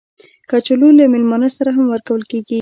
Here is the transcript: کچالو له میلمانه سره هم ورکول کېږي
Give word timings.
کچالو 0.49 0.89
له 0.97 1.03
میلمانه 1.13 1.49
سره 1.57 1.69
هم 1.77 1.85
ورکول 1.93 2.21
کېږي 2.31 2.59